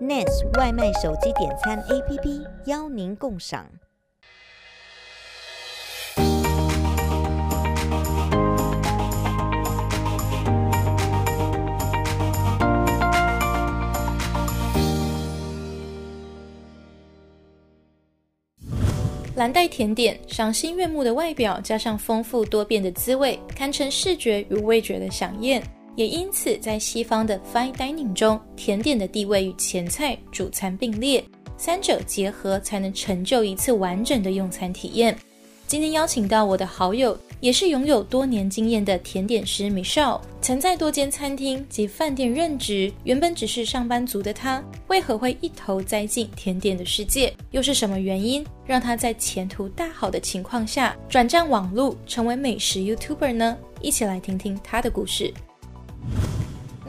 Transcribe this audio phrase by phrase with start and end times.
[0.00, 3.66] ，NAS 外卖手机点餐 APP 邀您共赏。
[19.36, 25.62] 蓝带甜点赏心悦目的外表，加上丰富多变的滋味，堪称视觉与味觉的饗宴。
[26.00, 31.22] 也因此，在西方的 fine dining 中，甜点的地位与前菜、主餐并列，
[31.58, 35.14] 三者结合才能成就一次完整的用餐体验。
[35.66, 42.90] 今天邀请到我的好友，也是拥有多年经验的甜点师 Michelle，曾在多间餐厅及饭店任职。
[43.04, 47.30] 原本只是上班族的她，为何会一头栽进甜点的世界？
[47.50, 53.54] 又是什么原因让她在前途大好的情况下转战网路，成为美食 YouTuber 呢？
[53.82, 55.30] 一起来听听她的故事。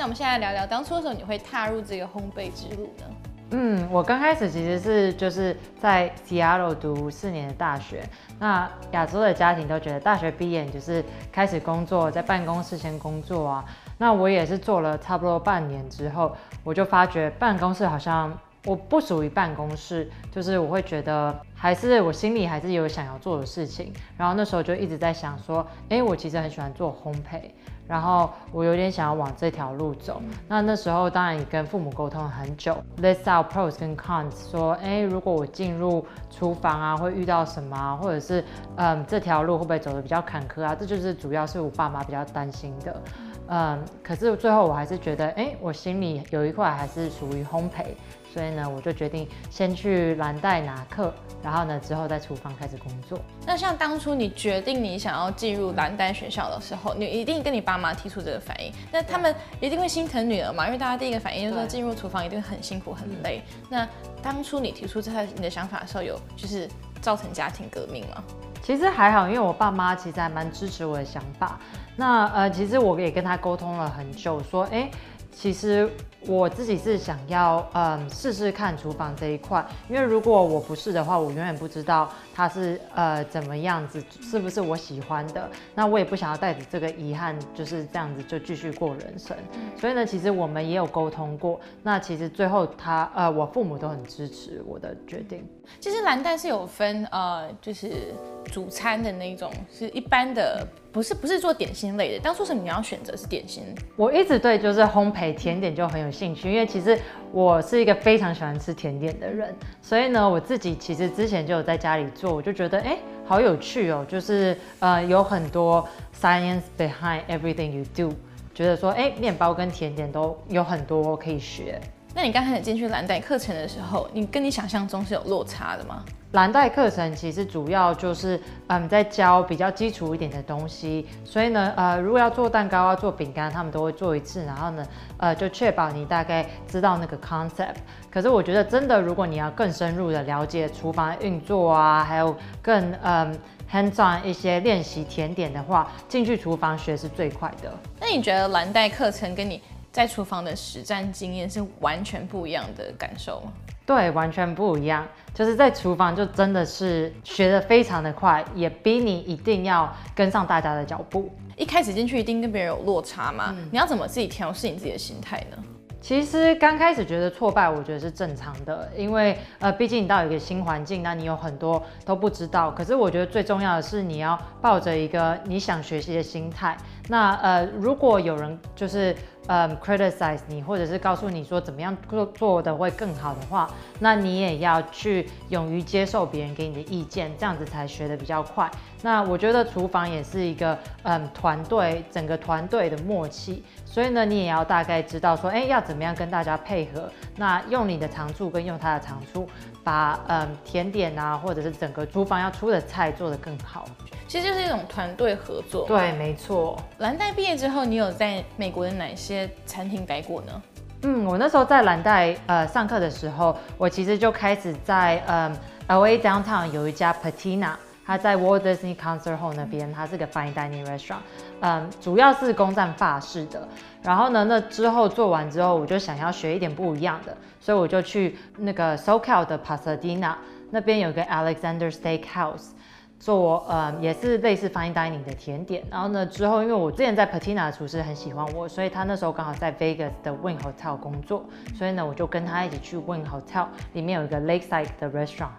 [0.02, 3.05] 那我们现在聊聊，当初的时候你会踏入这个烘焙之路呢？
[3.52, 8.04] 嗯，我刚开始其实是就是在 Seattle 读四年的大学。
[8.40, 13.63] 那亚洲的家庭都觉得大学毕业就是开始工作，在办公室先工作啊。
[13.99, 23.91] 那我也是做了差不多半年之后，我就发觉办公室好像我不属于办公室，就是我会觉得还是我心里还是有想要做的事情。
[24.18, 27.49] 然后那时候就一直在想说，哎，我其实很喜欢做烘焙。
[27.87, 38.41] 然后我有点想要往这条路走，那那时候当然也跟父母沟通了很久，list out pros 跟 cons，说，哎，如果我进入厨房啊，会遇到什么啊，或者是，
[38.77, 40.73] 嗯，这条路会不会走的比较坎坷啊？
[40.73, 43.01] 这就是主要是我爸妈比较担心的，
[43.48, 47.87] 嗯，可是最后我还是觉得，哎，我心里有一块还是属于烘焙。
[48.34, 53.20] 所以呢，我就决定先去蓝带拿课，然后呢，之后在厨房开始工作。
[53.46, 60.65] 那像当初你决定你想要进入蓝带学校的时候，你一定跟你爸妈提出这个反应，那他们一定会心疼女儿嘛？
[60.68, 63.41] 因为大家第一个反应就是说进入厨房一定很辛苦很累。
[63.70, 63.87] 那
[64.22, 66.69] 当初你提出这你的想法的时候，有就是
[67.02, 68.24] 造成家庭革命吗？
[68.62, 71.59] 其实还好，因为我爸妈其实还蛮支持我的想法。
[71.96, 74.90] 那呃，其实我也跟他沟通了很久，说，哎。
[75.34, 75.90] 其实
[76.28, 85.50] 我自己是想要，嗯，试试看厨房这一块，因为如果我不是的话，我永远不知道它是呃怎么样子，是不是我喜欢的。
[85.74, 89.36] 那我也不想要带着这个遗憾，就是这样子就继续过人生。
[89.80, 91.59] 所以呢，其实我们也有沟通过。
[91.81, 95.47] 那其实最后他呃，我父母都很支持我的决定。
[95.80, 98.13] 其实蓝带是有分呃，就是
[98.51, 100.67] 主餐的那种，是一般的。
[100.91, 103.63] 不是不是做点心类的，当初是你要选择是点心。
[103.95, 107.00] 我一直对就是烘焙甜点就很有兴趣，因为其实
[107.31, 118.13] 我是一个非常喜欢吃甜点的人，所以呢，我自己其实之前就有在家里做，我就觉得哎，好有趣哦，就是呃有很多 science behind everything you do，
[118.53, 121.79] 觉得说哎，面包跟甜点都有很多可以学。
[122.14, 126.04] 那你刚开始进去蓝带课程的时候，你跟你想象中是有落差的吗？
[126.34, 134.86] 蓝带课程其实主要就是嗯在教比较基础一点的东西，所以呢呃如果要做蛋糕要做饼干，他们都会做一次，然后呢
[135.18, 137.76] 呃就确保你大概知道那个 concept。
[138.10, 143.38] 可是我觉得真的如果你要更深入的了解厨房运作啊，还有更嗯
[143.72, 147.72] hands on 一些练习甜点的话，进去厨房学是最快的。
[148.00, 153.52] 那你觉得蓝带课程跟你在厨房的实战经验是完全不一样的感受吗？
[153.85, 155.06] 对，完全不一样。
[155.34, 161.30] 就是在厨房就真的是学的非常的快，也逼你一定要跟上大家的脚步。
[161.57, 163.53] 一开始进去一定跟别人有落差吗？
[163.57, 165.57] 嗯、你要怎么自己调试你自己的心态呢？
[166.00, 172.72] 其实刚开始觉得挫败，我觉得是正常的，因为呃，毕竟你到一个新环境，那你有很多都不知道。
[172.72, 176.75] 可是我觉得最重要的是，你要抱着一个你想学习的心态。
[177.07, 179.16] 那呃，如果有人就是
[179.53, 183.69] 嗯 criticize 你，或者是告诉你说怎么样做做的会更好的话，
[184.00, 188.72] 那你也要去勇于接受别人给你的意见，这样子才学得比较快。
[189.01, 193.62] 那我觉得厨房也是一个嗯团队，整个团队的默契。
[193.84, 197.12] 所以呢，你也要大概知道说，哎，要怎么样跟大家配合？
[197.35, 199.50] 那用你的长处跟用他的长处，
[199.83, 203.86] 把嗯甜点啊，或者是整个厨房要出的菜做得更好。
[204.28, 205.86] 其实就是一种团队合作。
[205.88, 206.81] 对，没错。
[207.00, 210.62] 蓝带毕业之后，你有在美国的哪些餐厅待过呢？
[211.04, 215.57] 嗯，我那时候在蓝带呃上课的时候，我其实就开始在嗯
[215.88, 217.74] LA Downtown 有一家 Patina。
[218.06, 221.19] 他在 Walt Disney Concert Hall 那边，它是个 fine dining restaurant，
[221.59, 223.68] 嗯，主要是攻占法式的。
[224.01, 230.36] 然后呢，那之后做完之后，我就想要学一点不一样的，所以我就去那个 SoCal 的 Pasadena
[230.71, 232.71] 那边有个 Alexander Steakhouse。
[233.19, 235.83] 做呃也是类似 fine dining 的甜点。
[235.92, 241.45] 然后呢之后，因为我之前在 Patina 的厨师很喜欢我，所以他那时候刚好在 Vegas 的 Wynn Hotel 工作，
[241.75, 245.50] 所以呢我就跟他一起去 Wynn Hotel 里面有一个 Lakeside 的 restaurant，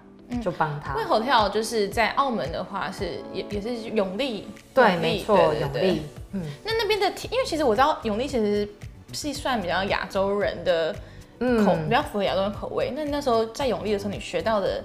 [0.41, 0.95] 就帮他。
[0.95, 6.03] Wynn Hotel 就是在澳门的话是也也是永利，对，没错，永利。
[6.33, 8.69] 嗯，那那边的，因为其实我知道永利其实
[9.13, 10.99] 是算比较亚洲人的口，
[11.41, 12.93] 嗯、比较符合亚洲人口味。
[12.95, 14.83] 那那时候在永利的时候，你学到的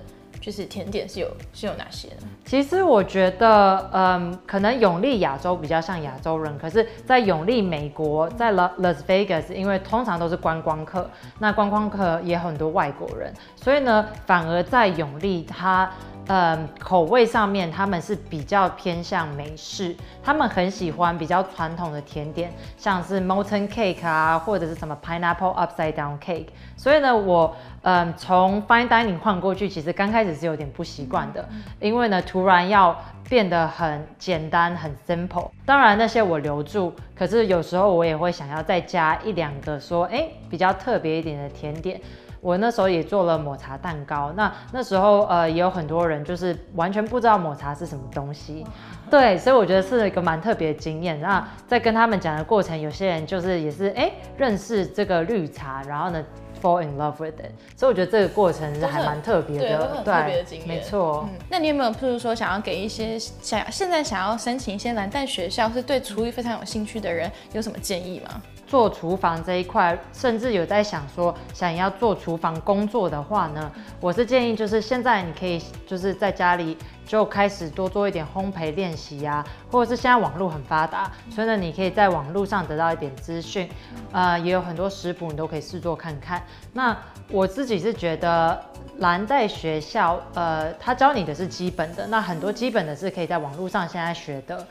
[0.48, 2.28] 就是甜点是有是有哪些呢？
[2.46, 15.92] 其实我觉得，嗯，可能永利亚洲比较像亚洲人，可是，在永利美国，在 Las Vegas，因为通常都是观光客，那观光客也很多外国人，所以呢，反而在永利它。
[16.29, 26.47] 嗯，口味上面他们是比较偏向美式，他们很喜欢比较传统的甜点，像是 molten cake 啊，或者是什么 pineapple upside down cake。
[26.75, 31.47] 所以呢，我嗯从 fine dining 换过去，其实刚开始是有点不习惯的，
[31.79, 32.94] 因为呢突然要
[33.29, 35.50] 变得很简单很 simple。
[35.65, 42.01] 当然那些我留住，可是有时候我也会想要再加一两个说，哎、欸，比较特别一点的甜点。
[42.42, 48.66] 我那时候也做了抹茶蛋糕，那那时候呃也有很多人就是完全不知道抹茶是什么东西，
[49.10, 51.19] 对，所以我觉得是一个蛮特别的经验。
[51.19, 56.24] 那在跟他们讲的过程，有些人就是也是哎认识这个绿茶，然后呢
[56.62, 61.28] fall in love with it，所以我觉得这个过程是还蛮特别的，对，没错。
[61.31, 68.42] 嗯，那你有没有譬如说想要给一些想现在想要申请一些蓝带学校，是对厨艺非常有兴趣的人，有什么建议吗？
[68.68, 73.72] 做厨房这一块，甚至有在想说想要做厨房工作的话呢，
[74.02, 83.69] 我是建议就是现在你可以就是在家里就开始多做一点烘焙练习呀，或者是现在网络很发达，所以呢你可以在网络上得到一点资讯，
[84.12, 86.44] 呃，也有很多食谱你都可以试做看看。
[86.74, 86.96] 那
[87.31, 88.62] 我自己是觉得
[88.98, 94.68] 蓝在学校，呃，他教你的是基本的，那很多基本的是可以在网络上现在学的。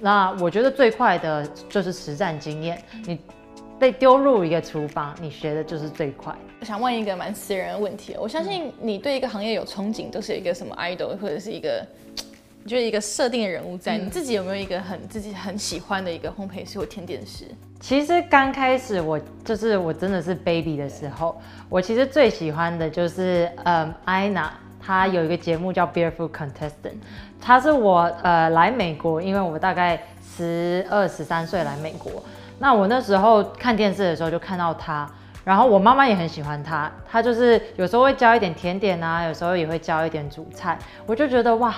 [0.00, 3.18] 那我觉得最快的就是实战经验，你
[3.78, 6.34] 被丢入一个厨房，你学的就是最快。
[6.60, 11.86] 我想问一个蛮私人的问题，我相信你对一个行业有憧憬，都是有一个什么 idol 或者是一个，
[12.66, 13.98] 就是一个设定的人物在。
[13.98, 17.44] 嗯、你自己有没有一个很自己很喜欢的一个烘焙师或甜点师？
[17.78, 21.38] 其实刚开始我就是我真的是 baby 的时候，
[21.68, 24.48] 我其实最喜欢的就是嗯 Ina。
[24.80, 26.96] 他有一个节目叫 Barefoot Contestant，
[27.40, 32.22] 他是我呃来美国，因为我大概十二十三岁来美国，
[32.58, 35.08] 那我那时候看电视的时候就看到他，
[35.44, 41.74] 然后我妈妈也很喜欢他，他就是有时候会教一点甜点啊，有时候也会教一点煮菜，我就觉得哇，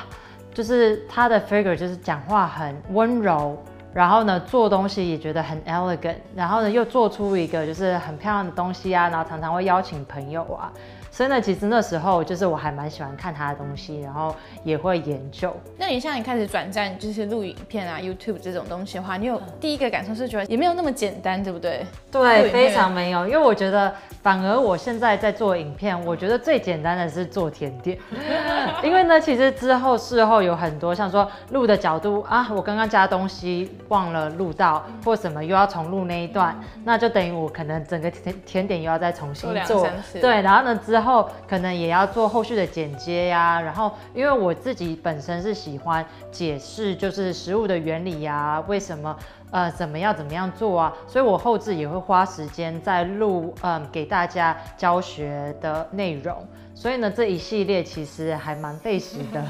[0.55, 3.56] 就是他的 figure 就是讲话很温柔，
[3.93, 10.72] 然后呢做东西也觉得很 elegant，然后呢又做出一个就是很漂亮的东西啊，然后常常会邀请朋友啊。
[11.14, 15.55] 所以呢，其实那时候就是我还蛮喜欢看他的东西，然后也会研究。
[15.76, 21.85] 那你像你开始转战就是录影片啊，YouTube 这种东西的话，你有第一个感受是觉得也没有那么简单，对不对？
[22.11, 27.99] 对，非常没有，因为我觉得反而我现在在做影片，我觉得最简单的是做甜点，
[28.82, 39.88] 因为呢，其实之后事后有很多像说录的角度啊，我刚刚加东西忘了录到，或什么又要重录那一段，那就等于我可能整个甜甜点又要再重新做，做。
[40.19, 41.01] 对，然后呢之后。
[41.02, 49.16] 然后可能也要做后续的剪接呀，然后因为我自己本身是喜欢解释，就是食物的原理呀，为什么
[49.50, 56.46] 呃怎么样怎么样做啊，所以我后置也会花时间在录嗯给大家教学的内容。
[56.82, 59.41] 所以呢，这一系列其实还蛮费时的。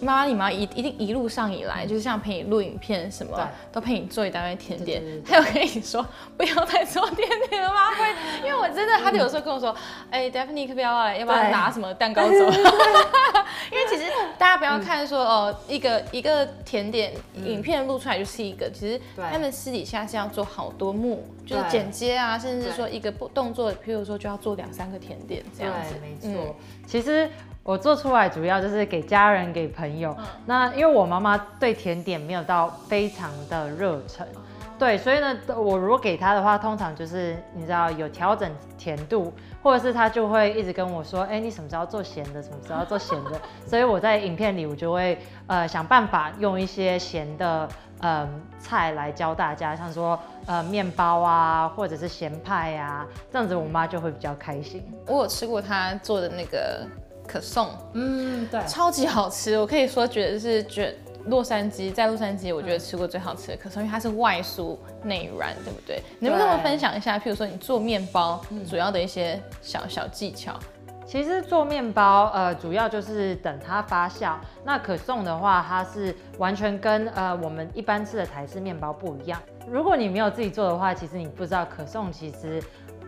[0.00, 3.38] 妈妈，你妈一一定一路上以来，就是像陪你录影片什么，
[3.70, 5.00] 都陪你做一大堆甜点。
[5.22, 6.04] 她有跟你说
[6.36, 7.92] 不要再做甜点了吗？
[7.96, 9.72] 会，因为我真的，她就有时候跟我说，
[10.10, 12.30] 哎、，Daphne 可不要来，要不要拿什么蛋糕走？
[14.44, 26.30] 大家不要看说哦，一个一个甜点影片录出来就是一个，其实他们私底下是要做好多幕，就是剪接啊，甚至说一个不动作，譬如说就要做两三个甜点这样子，没错。
[26.30, 26.54] 嗯
[26.86, 27.30] 其实
[27.62, 30.14] 我做出来主要就是给家人、给朋友。
[30.44, 34.28] 那因为我妈妈对甜点没有到非常的热忱，
[34.78, 43.40] 对，所以呢，我如果给他的话，通常就是你知道有调整甜度，或者是他就会一直跟我说，哎，你什么时候做咸的，什么时候做咸的。
[43.66, 45.16] 所以我在影片里我就会
[45.46, 47.68] 呃想办法用一些咸的
[48.00, 48.28] 呃
[48.58, 54.82] 菜来教大家，像说呃面包啊，或者是咸派啊，这样子我妈就会比较开心。
[55.06, 56.86] 我有吃过她做的那个
[57.26, 59.56] 可颂，嗯，对，超级好吃。
[59.56, 60.94] 我可以说觉得是觉
[61.26, 66.02] 洛杉矶在洛杉矶，我觉得吃过最好吃的可颂，因为它是外酥内软，对不对？
[66.18, 70.58] 你能不能分享一下，譬如说你做面包主要的一些小小技巧？
[71.06, 74.36] 其实做面包，呃，主要就是等它发酵。
[74.64, 79.40] 那可颂的话，它是完全跟呃我们一般吃的台式面包不一样。
[79.68, 82.62] 如果你没有自己做的话，其实你不知道可颂其实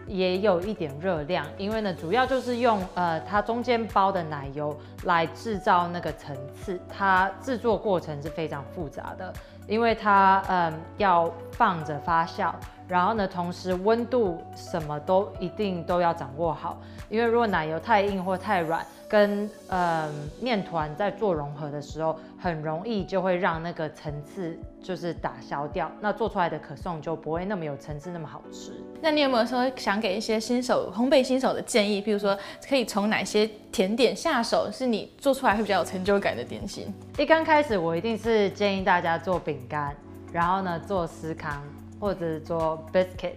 [0.07, 9.33] 也有一点热量，因为呢，主要就是用呃它中间包的奶油来制造那个层次，它制作过程是非常复杂的，
[9.67, 12.53] 因为它嗯、要放着发酵。
[12.89, 20.09] 然后呢，同时温度什么都一定都要掌握好，因为如果奶油太硬或太软，跟呃
[20.41, 28.73] 面团在做融合的时候，很容易就会让那个层次就是打消掉，那做出来的可颂就不会那么有层次，那么好吃。
[29.01, 32.01] 那你有没有说想给一些新手烘焙新手的建议？
[32.01, 32.39] 譬如说，
[32.69, 36.93] 可以从哪些甜点下手，是你做出来会比较有成就感的点心？
[37.19, 39.95] 一刚开始，我一定是建议大家做饼干，
[40.33, 41.61] 然后呢做司康。
[42.01, 43.33] 或者做 biscuit，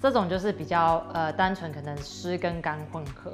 [0.00, 3.32] 这种就是比较呃单纯，可能湿跟干混合，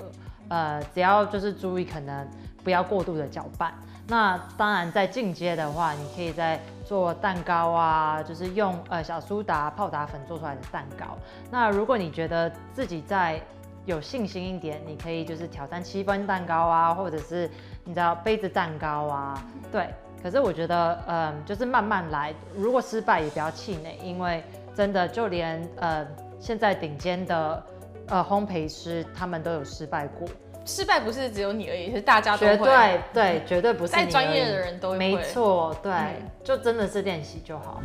[0.48, 2.26] 呃，只要就是注意可能
[2.64, 3.72] 不要过度的搅拌。
[4.08, 11.16] 那当然在进阶的话，你可以再做蛋糕啊，就是用呃小苏打、泡打粉做出来的蛋糕。
[11.50, 13.40] 那如果你觉得自己再
[13.84, 17.48] 有信心一点，你可以就是挑战七分蛋糕啊，或者是
[17.84, 19.88] 你知道杯子蛋糕啊，对。
[20.22, 24.42] 可是我觉得，嗯、就是慢慢来，如果失败也不要气馁，因为。
[24.74, 26.06] 真的，就连呃
[26.40, 27.62] 现在顶尖的
[28.08, 30.28] 呃烘焙师，他们都有失败过。
[30.64, 32.56] 失败不是只有你而已，是大家都会。
[32.56, 34.04] 绝对对，绝对不是你。
[34.04, 34.98] 再专业的人都会。
[34.98, 37.82] 没错，对，嗯、就真的是练习就好。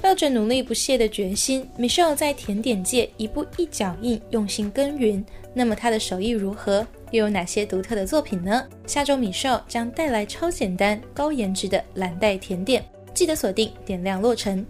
[0.00, 5.24] 抱着努力不懈的决心，Michelle 在甜点界一步一脚印，用心耕耘。
[5.54, 6.86] 那么他的手艺如何？
[7.10, 8.64] 又有哪些独特的作品呢？
[8.86, 14.64] 下周 Michelle 将带来超简单、高颜值的蓝带甜点，记得锁定点亮落成。